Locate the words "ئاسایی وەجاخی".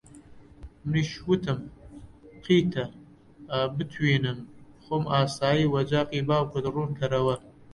5.13-6.21